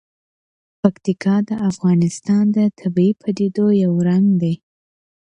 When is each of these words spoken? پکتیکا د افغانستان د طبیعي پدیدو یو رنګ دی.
پکتیکا 0.81 1.35
د 1.49 1.51
افغانستان 1.69 2.43
د 2.55 2.57
طبیعي 2.79 3.13
پدیدو 3.21 3.65
یو 3.83 3.93
رنګ 4.07 4.27
دی. 4.41 4.53